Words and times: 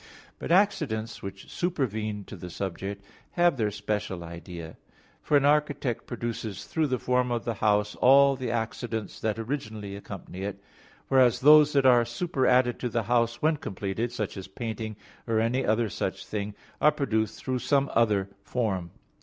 But 0.39 0.51
accidents 0.51 1.21
which 1.21 1.47
supervene 1.51 2.23
to 2.23 2.35
the 2.35 2.49
subject, 2.49 3.05
have 3.33 3.55
their 3.57 3.69
special 3.69 4.23
idea. 4.23 4.77
For 5.21 5.37
an 5.37 5.45
architect 5.45 6.07
produces 6.07 6.65
through 6.65 6.87
the 6.87 6.97
form 6.97 7.29
of 7.31 7.45
the 7.45 7.53
house 7.53 7.93
all 7.97 8.35
the 8.35 8.49
accidents 8.49 9.19
that 9.21 9.37
originally 9.37 9.95
accompany 9.95 10.41
it; 10.41 10.59
whereas 11.07 11.41
those 11.41 11.73
that 11.73 11.85
are 11.85 12.03
superadded 12.03 12.79
to 12.79 12.89
the 12.89 13.03
house 13.03 13.43
when 13.43 13.57
completed, 13.57 14.11
such 14.11 14.37
as 14.37 14.47
painting, 14.47 14.95
or 15.27 15.39
any 15.39 15.63
other 15.63 15.87
such 15.87 16.25
thing, 16.25 16.55
are 16.81 16.91
produced 16.91 17.37
through 17.37 17.59
some 17.59 17.87
other 17.93 18.27
form. 18.41 18.89